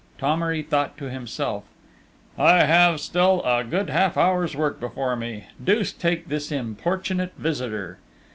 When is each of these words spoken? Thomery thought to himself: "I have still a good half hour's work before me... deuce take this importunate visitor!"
Thomery 0.17 0.63
thought 0.63 0.97
to 0.97 1.11
himself: 1.11 1.63
"I 2.35 2.61
have 2.63 2.99
still 2.99 3.43
a 3.43 3.63
good 3.63 3.91
half 3.91 4.17
hour's 4.17 4.55
work 4.55 4.79
before 4.79 5.15
me... 5.15 5.43
deuce 5.63 5.93
take 5.93 6.27
this 6.27 6.51
importunate 6.51 7.33
visitor!" 7.37 7.99